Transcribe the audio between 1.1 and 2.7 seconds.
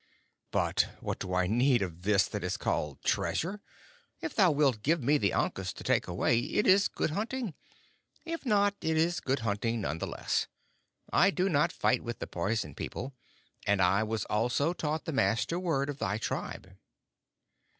do I need of this that is